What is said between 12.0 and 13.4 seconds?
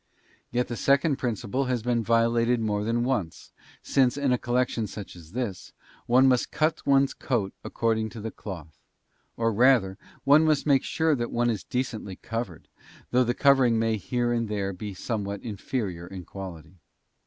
covered, though the